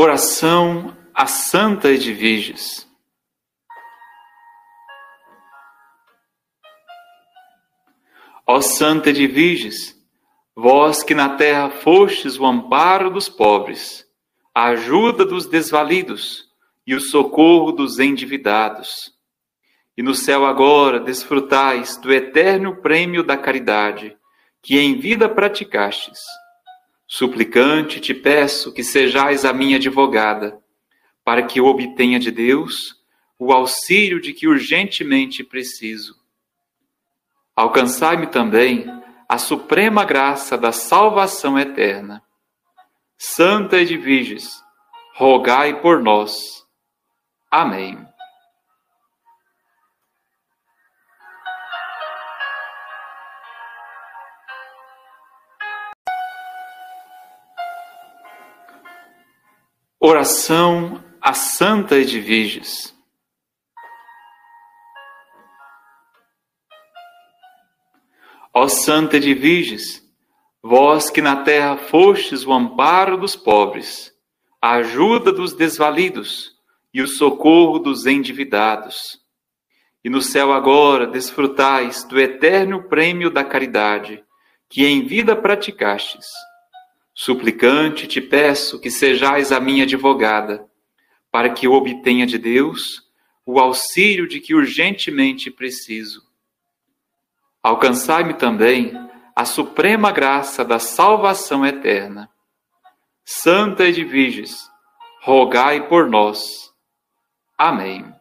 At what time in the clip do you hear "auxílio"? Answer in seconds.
33.50-34.20, 93.58-94.28